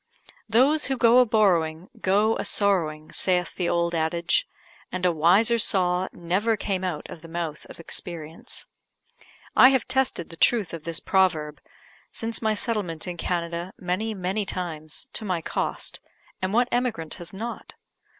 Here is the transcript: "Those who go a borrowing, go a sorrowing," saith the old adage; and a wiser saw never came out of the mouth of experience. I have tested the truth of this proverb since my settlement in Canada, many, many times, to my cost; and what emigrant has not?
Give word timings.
"Those 0.49 0.85
who 0.85 0.97
go 0.97 1.19
a 1.19 1.27
borrowing, 1.27 1.87
go 1.99 2.35
a 2.37 2.43
sorrowing," 2.43 3.11
saith 3.11 3.53
the 3.53 3.69
old 3.69 3.93
adage; 3.93 4.47
and 4.91 5.05
a 5.05 5.11
wiser 5.11 5.59
saw 5.59 6.07
never 6.11 6.57
came 6.57 6.83
out 6.83 7.07
of 7.07 7.21
the 7.21 7.27
mouth 7.27 7.67
of 7.67 7.79
experience. 7.79 8.65
I 9.55 9.69
have 9.69 9.87
tested 9.87 10.29
the 10.29 10.37
truth 10.37 10.73
of 10.73 10.85
this 10.85 10.99
proverb 10.99 11.61
since 12.09 12.41
my 12.41 12.55
settlement 12.55 13.07
in 13.07 13.15
Canada, 13.15 13.73
many, 13.77 14.15
many 14.15 14.43
times, 14.43 15.07
to 15.13 15.23
my 15.23 15.39
cost; 15.39 15.99
and 16.41 16.51
what 16.51 16.67
emigrant 16.71 17.13
has 17.21 17.31
not? 17.31 17.75